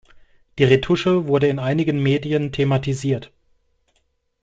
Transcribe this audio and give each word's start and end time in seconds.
Die 0.57 0.63
Retusche 0.63 1.27
wurde 1.27 1.47
in 1.47 1.59
einigen 1.59 2.01
Medien 2.01 2.51
thematisiert. 2.51 3.31